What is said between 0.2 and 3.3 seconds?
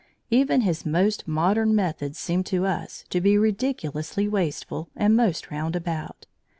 Even his most modern methods seem to us to